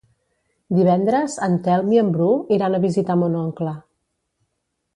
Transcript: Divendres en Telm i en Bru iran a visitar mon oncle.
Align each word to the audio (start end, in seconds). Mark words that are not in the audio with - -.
Divendres 0.77 1.35
en 1.49 1.59
Telm 1.67 1.93
i 1.97 2.01
en 2.03 2.09
Bru 2.17 2.31
iran 2.57 2.77
a 2.77 2.81
visitar 2.89 3.19
mon 3.25 3.39
oncle. 3.45 3.77